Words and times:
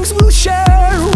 things 0.00 0.14
we'll 0.14 0.30
share. 0.30 1.09